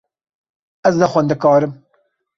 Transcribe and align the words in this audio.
Ez 0.89 0.95
ne 1.03 1.07
xwendekar 1.11 1.61
im. 1.69 1.73